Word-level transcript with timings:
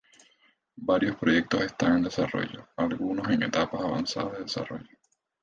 Varios 0.81 1.15
proyectos 1.15 1.61
están 1.61 1.97
en 1.97 2.03
desarrollo, 2.05 2.67
algunos 2.75 3.29
en 3.29 3.43
etapas 3.43 3.83
avanzadas 3.83 4.31
de 4.31 4.43
desarrollo. 4.45 4.89